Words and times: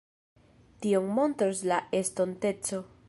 Tion 0.85 1.11
montros 1.19 1.61
la 1.73 1.79
estonteco. 2.01 2.83